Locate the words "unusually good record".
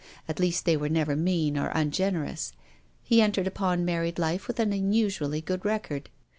4.73-6.09